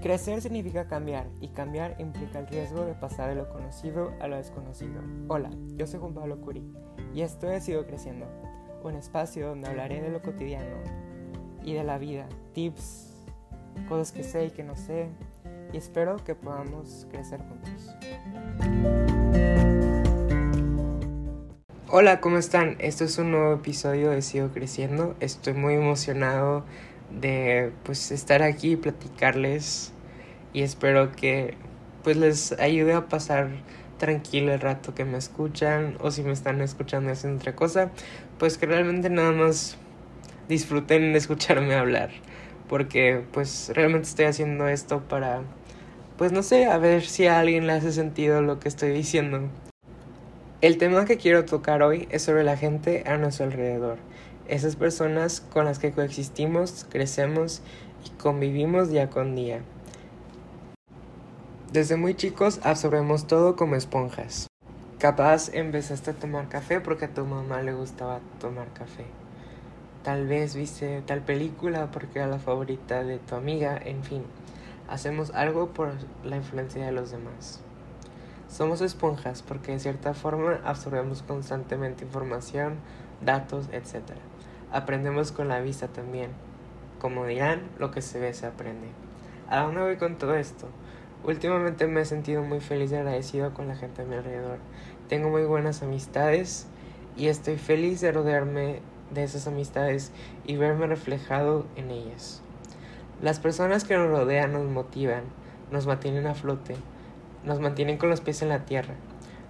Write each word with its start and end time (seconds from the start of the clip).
Crecer 0.00 0.40
significa 0.40 0.88
cambiar 0.88 1.26
y 1.42 1.48
cambiar 1.48 1.94
implica 1.98 2.38
el 2.38 2.46
riesgo 2.46 2.86
de 2.86 2.94
pasar 2.94 3.28
de 3.28 3.34
lo 3.34 3.50
conocido 3.50 4.14
a 4.18 4.28
lo 4.28 4.36
desconocido. 4.36 5.02
Hola, 5.28 5.50
yo 5.76 5.86
soy 5.86 6.00
Juan 6.00 6.14
Pablo 6.14 6.40
Curi 6.40 6.64
y 7.12 7.20
esto 7.20 7.50
es 7.50 7.64
Sigo 7.64 7.84
Creciendo, 7.84 8.26
un 8.82 8.94
espacio 8.94 9.48
donde 9.48 9.68
hablaré 9.68 10.00
de 10.00 10.08
lo 10.08 10.22
cotidiano 10.22 10.78
y 11.62 11.74
de 11.74 11.84
la 11.84 11.98
vida, 11.98 12.26
tips, 12.54 13.12
cosas 13.90 14.10
que 14.12 14.22
sé 14.22 14.46
y 14.46 14.50
que 14.52 14.64
no 14.64 14.74
sé 14.74 15.10
y 15.70 15.76
espero 15.76 16.16
que 16.24 16.34
podamos 16.34 17.06
crecer 17.10 17.42
juntos. 17.42 17.94
Hola, 21.90 22.22
¿cómo 22.22 22.38
están? 22.38 22.76
Esto 22.78 23.04
es 23.04 23.18
un 23.18 23.32
nuevo 23.32 23.52
episodio 23.52 24.08
de 24.10 24.22
Sigo 24.22 24.48
Creciendo. 24.48 25.14
Estoy 25.20 25.52
muy 25.52 25.74
emocionado 25.74 26.64
de 27.18 27.72
pues 27.84 28.10
estar 28.12 28.42
aquí 28.42 28.72
y 28.72 28.76
platicarles. 28.76 29.92
Y 30.52 30.62
espero 30.62 31.12
que 31.12 31.54
pues 32.02 32.16
les 32.16 32.52
ayude 32.52 32.94
a 32.94 33.08
pasar 33.08 33.50
tranquilo 33.98 34.52
el 34.52 34.60
rato 34.60 34.94
que 34.94 35.04
me 35.04 35.18
escuchan 35.18 35.96
o 36.00 36.10
si 36.10 36.22
me 36.22 36.32
están 36.32 36.60
escuchando 36.62 37.12
haciendo 37.12 37.38
otra 37.38 37.54
cosa, 37.54 37.90
pues 38.38 38.58
que 38.58 38.66
realmente 38.66 39.10
nada 39.10 39.32
más 39.32 39.76
disfruten 40.48 41.12
de 41.12 41.18
escucharme 41.18 41.74
hablar, 41.74 42.10
porque 42.68 43.22
pues 43.32 43.70
realmente 43.74 44.08
estoy 44.08 44.24
haciendo 44.24 44.66
esto 44.68 45.02
para 45.06 45.42
pues 46.16 46.32
no 46.32 46.42
sé, 46.42 46.66
a 46.66 46.76
ver 46.76 47.02
si 47.02 47.26
a 47.26 47.40
alguien 47.40 47.66
le 47.66 47.72
hace 47.72 47.92
sentido 47.92 48.42
lo 48.42 48.60
que 48.60 48.68
estoy 48.68 48.90
diciendo. 48.90 49.48
El 50.60 50.76
tema 50.76 51.06
que 51.06 51.16
quiero 51.16 51.46
tocar 51.46 51.82
hoy 51.82 52.06
es 52.10 52.22
sobre 52.22 52.44
la 52.44 52.58
gente 52.58 53.04
a 53.06 53.16
nuestro 53.16 53.46
alrededor 53.46 53.96
esas 54.50 54.76
personas 54.76 55.40
con 55.40 55.64
las 55.64 55.78
que 55.78 55.92
coexistimos, 55.92 56.84
crecemos 56.90 57.62
y 58.04 58.10
convivimos 58.18 58.90
día 58.90 59.08
con 59.08 59.34
día. 59.34 59.62
Desde 61.72 61.96
muy 61.96 62.14
chicos 62.14 62.60
absorbemos 62.64 63.26
todo 63.26 63.54
como 63.54 63.76
esponjas. 63.76 64.48
Capaz 64.98 65.54
empezaste 65.54 66.10
a 66.10 66.14
tomar 66.14 66.48
café 66.48 66.80
porque 66.80 67.04
a 67.04 67.14
tu 67.14 67.24
mamá 67.24 67.62
le 67.62 67.72
gustaba 67.72 68.20
tomar 68.40 68.72
café. 68.72 69.06
Tal 70.02 70.26
vez 70.26 70.56
viste 70.56 71.02
tal 71.06 71.20
película 71.20 71.90
porque 71.92 72.18
era 72.18 72.28
la 72.28 72.38
favorita 72.38 73.04
de 73.04 73.18
tu 73.18 73.36
amiga, 73.36 73.80
en 73.82 74.02
fin. 74.02 74.24
Hacemos 74.88 75.30
algo 75.30 75.68
por 75.68 75.92
la 76.24 76.36
influencia 76.36 76.84
de 76.84 76.90
los 76.90 77.12
demás. 77.12 77.60
Somos 78.48 78.80
esponjas 78.80 79.42
porque 79.42 79.70
de 79.72 79.78
cierta 79.78 80.12
forma 80.12 80.60
absorbemos 80.64 81.22
constantemente 81.22 82.04
información, 82.04 82.78
datos, 83.24 83.68
etc. 83.72 84.02
Aprendemos 84.72 85.32
con 85.32 85.48
la 85.48 85.60
vista 85.60 85.88
también. 85.88 86.30
Como 86.98 87.26
dirán, 87.26 87.62
lo 87.78 87.90
que 87.90 88.02
se 88.02 88.20
ve 88.20 88.34
se 88.34 88.46
aprende. 88.46 88.88
¿A 89.48 89.62
dónde 89.62 89.80
voy 89.80 89.96
con 89.96 90.16
todo 90.16 90.36
esto? 90.36 90.68
Últimamente 91.24 91.86
me 91.86 92.00
he 92.00 92.04
sentido 92.04 92.42
muy 92.42 92.60
feliz 92.60 92.92
y 92.92 92.96
agradecido 92.96 93.52
con 93.52 93.68
la 93.68 93.76
gente 93.76 94.02
a 94.02 94.04
mi 94.04 94.14
alrededor. 94.14 94.58
Tengo 95.08 95.28
muy 95.28 95.44
buenas 95.44 95.82
amistades 95.82 96.66
y 97.16 97.28
estoy 97.28 97.56
feliz 97.56 98.00
de 98.00 98.12
rodearme 98.12 98.80
de 99.12 99.24
esas 99.24 99.46
amistades 99.46 100.12
y 100.46 100.56
verme 100.56 100.86
reflejado 100.86 101.66
en 101.76 101.90
ellas. 101.90 102.42
Las 103.20 103.38
personas 103.38 103.84
que 103.84 103.96
nos 103.96 104.08
rodean 104.08 104.52
nos 104.52 104.66
motivan, 104.66 105.24
nos 105.70 105.86
mantienen 105.86 106.26
a 106.26 106.34
flote, 106.34 106.76
nos 107.44 107.60
mantienen 107.60 107.98
con 107.98 108.08
los 108.08 108.20
pies 108.20 108.40
en 108.40 108.48
la 108.48 108.64
tierra, 108.64 108.94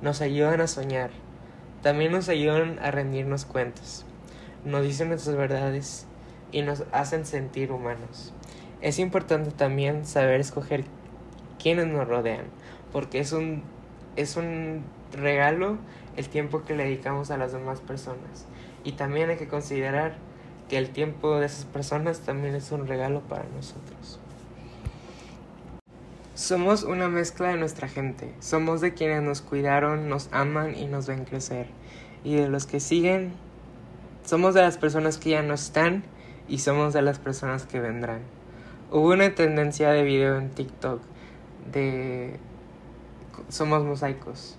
nos 0.03 0.21
ayudan 0.23 0.61
a 0.61 0.67
soñar, 0.67 1.11
también 1.83 2.13
nos 2.13 2.29
ayudan 2.29 2.79
a 2.81 2.91
rendirnos 2.91 3.45
cuentas 3.45 4.05
nos 4.65 4.83
dicen 4.83 5.09
nuestras 5.09 5.37
verdades 5.37 6.07
y 6.53 6.63
nos 6.63 6.85
hacen 6.93 7.25
sentir 7.25 7.73
humanos. 7.73 8.33
Es 8.81 8.99
importante 8.99 9.51
también 9.51 10.07
saber 10.07 10.41
escoger 10.41 10.85
quiénes 11.63 11.87
nos 11.87 12.09
rodean, 12.09 12.45
porque 12.93 13.21
es 13.21 13.33
un, 13.33 13.63
es 14.17 14.37
un 14.37 14.85
regalo 15.13 15.79
el 16.17 16.29
tiempo 16.29 16.63
que 16.63 16.75
le 16.75 16.85
dedicamos 16.85 17.31
a 17.31 17.37
las 17.37 17.53
demás 17.53 17.81
personas. 17.81 18.47
Y 18.85 18.93
también 18.93 19.31
hay 19.31 19.37
que 19.37 19.49
considerar 19.49 20.15
que 20.69 20.79
el 20.79 20.91
tiempo 20.91 21.39
de 21.39 21.47
esas 21.47 21.65
personas 21.65 22.21
también 22.21 22.55
es 22.55 22.73
un 22.73 22.87
regalo 22.87 23.21
para 23.21 23.45
nosotros. 23.55 24.21
Somos 26.41 26.85
una 26.85 27.11
mezcla 27.11 27.49
de 27.49 27.59
nuestra 27.59 27.87
gente, 27.87 28.33
somos 28.41 28.81
de 28.81 28.95
quienes 28.95 29.23
nos 29.23 29.43
cuidaron, 29.43 30.09
nos 30.09 30.31
aman 30.33 30.75
y 30.75 30.87
nos 30.87 31.07
ven 31.07 31.27
crecer, 31.27 31.67
y 32.25 32.35
de 32.37 32.49
los 32.49 32.65
que 32.65 32.81
siguen 32.81 33.35
somos 34.25 34.55
de 34.55 34.63
las 34.63 34.79
personas 34.79 35.19
que 35.19 35.29
ya 35.29 35.43
no 35.43 35.53
están 35.53 36.03
y 36.49 36.61
somos 36.61 36.95
de 36.95 37.03
las 37.03 37.19
personas 37.19 37.67
que 37.67 37.79
vendrán. 37.79 38.21
Hubo 38.91 39.11
una 39.11 39.35
tendencia 39.35 39.91
de 39.91 40.03
video 40.03 40.39
en 40.39 40.49
TikTok 40.49 41.03
de 41.71 42.39
somos 43.51 43.85
mosaicos 43.85 44.57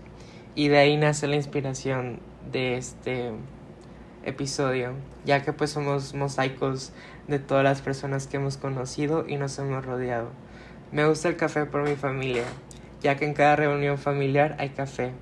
y 0.54 0.68
de 0.68 0.78
ahí 0.78 0.98
nace 0.98 1.26
la 1.26 1.36
inspiración 1.36 2.20
de 2.52 2.78
este 2.78 3.32
episodio, 4.24 4.94
ya 5.26 5.42
que 5.42 5.52
pues 5.52 5.72
somos 5.72 6.14
mosaicos 6.14 6.94
de 7.28 7.40
todas 7.40 7.64
las 7.64 7.82
personas 7.82 8.28
que 8.28 8.38
hemos 8.38 8.58
conocido 8.58 9.28
y 9.28 9.38
nos 9.38 9.58
hemos 9.58 9.84
rodeado. 9.84 10.30
Me 10.92 11.08
gusta 11.08 11.30
el 11.30 11.38
café 11.38 11.66
por 11.66 11.88
mi 11.88 11.96
familia, 11.96 12.44
ya 13.02 13.16
que 13.16 13.24
en 13.24 13.34
cada 13.34 13.56
reunión 13.56 13.98
familiar 13.98 14.58
hay 14.60 14.72
café. 14.72 15.14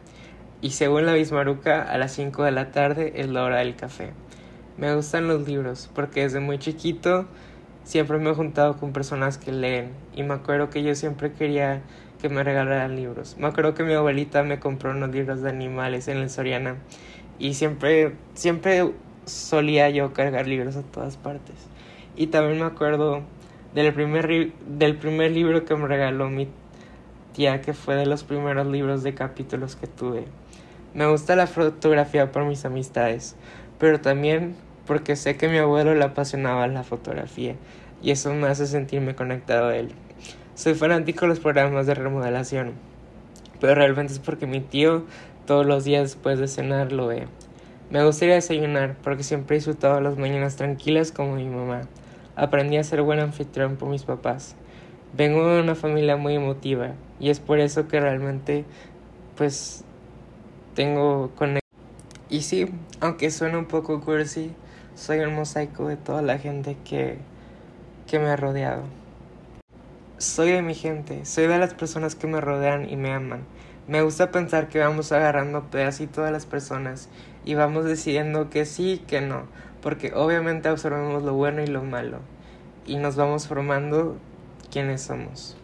Y 0.62 0.72
según 0.72 1.06
la 1.06 1.14
Bismaruca, 1.14 1.84
a 1.84 1.98
las 2.00 2.12
5 2.14 2.44
de 2.44 2.52
la 2.52 2.72
tarde 2.72 3.14
es 3.18 3.28
la 3.28 3.44
hora 3.44 3.60
del 3.60 3.76
café. 3.76 4.14
Me 4.78 4.96
gustan 4.96 5.28
los 5.28 5.48
libros 5.48 5.92
porque 5.94 6.22
desde 6.22 6.40
muy 6.40 6.58
chiquito 6.58 7.28
siempre 7.84 8.18
me 8.18 8.32
he 8.32 8.34
juntado 8.34 8.78
con 8.78 8.94
personas 8.94 9.38
que 9.38 9.52
leen 9.52 9.92
y 10.16 10.24
me 10.24 10.34
acuerdo 10.34 10.72
que 10.72 10.82
yo 10.82 10.96
siempre 10.96 11.34
quería 11.34 11.84
que 12.20 12.30
me 12.30 12.44
regalaran 12.44 12.96
libros. 12.96 13.36
Me 13.38 13.46
acuerdo 13.46 13.76
que 13.76 13.84
mi 13.84 13.94
abuelita 13.94 14.42
me 14.42 14.60
compró 14.60 14.90
unos 14.90 15.12
libros 15.12 15.44
de 15.44 15.50
animales 15.50 16.08
en 16.08 16.18
el 16.18 16.32
Soriana 16.32 16.78
y 17.38 17.54
siempre 17.54 18.16
siempre 18.34 18.92
solía 19.26 19.90
yo 19.92 20.14
cargar 20.14 20.48
libros 20.48 20.76
a 20.76 20.82
todas 20.82 21.16
partes. 21.16 21.56
Y 22.16 22.28
también 22.28 22.58
me 22.58 22.66
acuerdo 22.66 23.22
del 23.74 23.94
primer 23.94 24.52
del 24.68 24.96
primer 24.98 25.32
libro 25.32 25.66
que 25.66 25.76
me 25.76 25.88
regaló 25.88 26.30
mi 26.30 26.48
tía 27.34 27.62
que 27.62 27.74
fue 27.74 27.96
de 27.96 28.06
los 28.06 28.24
primeros 28.24 28.68
libros 28.68 29.04
de 29.04 29.14
capítulos 29.14 29.76
que 29.76 29.88
tuve. 29.88 30.26
Me 30.94 31.06
gusta 31.06 31.36
la 31.36 31.48
fotografía 31.48 32.32
por 32.32 32.46
mis 32.46 32.66
amistades, 32.66 33.36
pero 33.78 34.02
también 34.02 34.56
porque 34.88 35.16
sé 35.16 35.38
que 35.38 35.48
mi 35.48 35.58
abuelo 35.58 35.94
le 35.94 36.04
apasionaba 36.04 36.68
la 36.68 36.84
fotografía 36.84 37.56
y 38.02 38.12
eso 38.12 38.34
me 38.34 38.48
hace 38.48 38.66
sentirme 38.66 39.16
conectado 39.16 39.68
a 39.68 39.76
él. 39.76 39.90
Soy 40.56 40.74
fanático 40.74 41.22
de 41.22 41.28
los 41.28 41.40
programas 41.40 41.86
de 41.86 41.94
remodelación, 41.94 42.74
pero 43.62 43.76
realmente 43.76 44.14
es 44.14 44.20
porque 44.20 44.48
mi 44.48 44.62
tío 44.62 45.06
todos 45.46 45.66
los 45.66 45.84
días 45.84 46.04
después 46.04 46.40
de 46.40 46.48
cenar 46.48 46.92
lo 46.92 47.08
ve. 47.08 47.28
Me 47.92 48.04
gustaría 48.04 48.36
desayunar 48.36 48.96
porque 49.04 49.24
siempre 49.24 49.56
he 49.56 49.60
disfrutado 49.60 50.02
las 50.02 50.18
mañanas 50.18 50.56
tranquilas 50.56 51.12
como 51.12 51.36
mi 51.36 51.46
mamá. 51.46 51.82
Aprendí 52.40 52.78
a 52.78 52.84
ser 52.86 53.02
buen 53.02 53.20
anfitrión 53.20 53.76
por 53.76 53.90
mis 53.90 54.04
papás. 54.04 54.56
Vengo 55.14 55.46
de 55.46 55.62
una 55.62 55.76
familia 55.76 56.16
muy 56.16 56.36
emotiva 56.36 56.94
y 57.20 57.32
es 57.32 57.42
por 57.42 57.60
eso 57.60 57.90
que 57.90 58.00
realmente 58.00 58.64
pues 59.36 59.84
tengo 60.74 61.32
conexión. 61.36 61.60
Y 62.30 62.44
sí, 62.44 62.68
aunque 63.02 63.30
suena 63.30 63.58
un 63.58 63.66
poco 63.66 64.00
cursi, 64.00 64.54
soy 64.96 65.20
un 65.20 65.36
mosaico 65.36 65.90
de 65.90 65.98
toda 65.98 66.22
la 66.22 66.38
gente 66.38 66.78
que, 66.86 67.18
que 68.08 68.20
me 68.20 68.30
ha 68.30 68.38
rodeado. 68.38 68.84
Soy 70.18 70.52
de 70.52 70.62
mi 70.62 70.76
gente, 70.76 71.26
soy 71.26 71.48
de 71.48 71.58
las 71.58 71.74
personas 71.74 72.16
que 72.16 72.28
me 72.28 72.40
rodean 72.40 72.90
y 72.90 72.96
me 72.96 73.12
aman. 73.12 73.42
Me 73.90 74.02
gusta 74.02 74.32
pensar 74.32 74.70
que 74.70 74.80
vamos 74.80 75.12
agarrando 75.12 75.64
pedacitos 75.72 76.24
de 76.24 76.32
las 76.32 76.46
personas 76.46 77.10
y 77.44 77.56
vamos 77.56 77.84
decidiendo 77.84 78.50
que 78.50 78.64
sí 78.64 78.94
y 78.94 78.98
que 79.00 79.20
no, 79.20 79.44
porque 79.82 80.14
obviamente 80.14 80.70
absorbemos 80.70 81.24
lo 81.24 81.34
bueno 81.34 81.62
y 81.64 81.68
lo 81.68 81.84
malo 81.84 82.20
y 82.90 82.98
nos 82.98 83.16
vamos 83.16 83.48
formando 83.48 84.18
quienes 84.72 85.04
somos. 85.04 85.56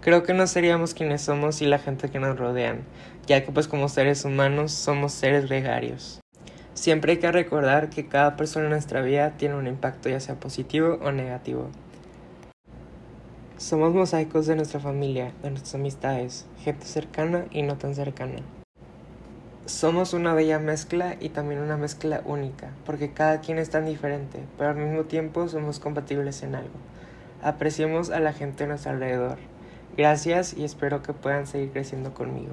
Creo 0.00 0.22
que 0.22 0.32
no 0.32 0.46
seríamos 0.46 0.94
quienes 0.94 1.22
somos 1.22 1.56
si 1.56 1.66
la 1.66 1.78
gente 1.78 2.08
que 2.08 2.20
nos 2.20 2.38
rodean, 2.38 2.82
ya 3.26 3.44
que 3.44 3.50
pues 3.50 3.66
como 3.66 3.88
seres 3.88 4.24
humanos 4.24 4.72
somos 4.72 5.12
seres 5.12 5.46
gregarios. 5.46 6.20
Siempre 6.74 7.12
hay 7.12 7.18
que 7.18 7.30
recordar 7.30 7.90
que 7.90 8.06
cada 8.06 8.36
persona 8.36 8.66
en 8.66 8.70
nuestra 8.70 9.02
vida 9.02 9.32
tiene 9.36 9.56
un 9.56 9.66
impacto 9.66 10.08
ya 10.08 10.20
sea 10.20 10.36
positivo 10.36 10.98
o 11.02 11.12
negativo. 11.12 11.68
Somos 13.58 13.92
mosaicos 13.92 14.46
de 14.46 14.56
nuestra 14.56 14.80
familia, 14.80 15.32
de 15.42 15.50
nuestras 15.50 15.74
amistades, 15.74 16.46
gente 16.64 16.86
cercana 16.86 17.44
y 17.50 17.62
no 17.62 17.76
tan 17.76 17.94
cercana. 17.94 18.42
Somos 19.66 20.12
una 20.12 20.34
bella 20.34 20.58
mezcla 20.58 21.14
y 21.20 21.28
también 21.28 21.60
una 21.60 21.76
mezcla 21.76 22.20
única, 22.24 22.70
porque 22.84 23.12
cada 23.12 23.40
quien 23.40 23.58
es 23.58 23.70
tan 23.70 23.86
diferente, 23.86 24.40
pero 24.58 24.70
al 24.70 24.76
mismo 24.76 25.04
tiempo 25.04 25.46
somos 25.46 25.78
compatibles 25.78 26.42
en 26.42 26.56
algo. 26.56 26.74
Apreciemos 27.44 28.10
a 28.10 28.18
la 28.18 28.32
gente 28.32 28.64
a 28.64 28.66
nuestro 28.66 28.90
alrededor. 28.90 29.38
Gracias 29.96 30.54
y 30.54 30.64
espero 30.64 31.04
que 31.04 31.12
puedan 31.12 31.46
seguir 31.46 31.70
creciendo 31.70 32.12
conmigo. 32.12 32.52